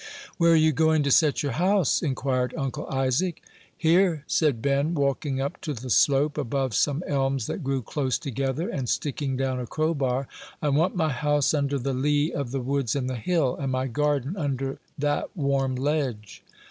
[0.39, 3.39] "Where are you going to set your house?" inquired Uncle Isaac.
[3.77, 8.67] "Here," said Ben, walking up to the slope above some elms that grew close together,
[8.67, 10.27] and sticking down a crowbar;
[10.59, 13.85] "I want my house under the lee of the woods and the hill, and my
[13.85, 16.43] garden under that warm ledge."